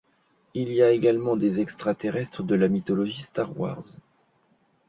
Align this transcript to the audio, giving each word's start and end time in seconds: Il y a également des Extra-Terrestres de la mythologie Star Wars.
Il 0.55 0.69
y 0.73 0.81
a 0.81 0.89
également 0.89 1.35
des 1.37 1.59
Extra-Terrestres 1.59 2.41
de 2.41 2.55
la 2.55 2.69
mythologie 2.69 3.21
Star 3.21 3.55
Wars. 3.59 3.83